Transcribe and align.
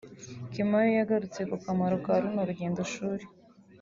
Kimaiyo 0.51 0.93
yagarutse 0.99 1.41
ku 1.49 1.55
kamaro 1.63 1.95
ka 2.05 2.13
runo 2.21 2.41
rugendo-shuri 2.49 3.23